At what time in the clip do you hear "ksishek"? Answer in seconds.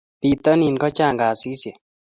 1.21-1.75